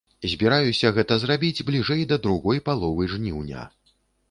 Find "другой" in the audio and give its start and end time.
2.25-2.65